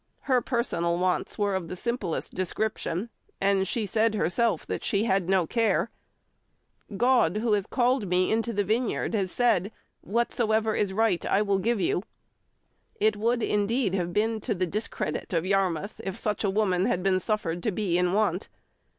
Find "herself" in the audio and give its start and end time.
4.15-4.65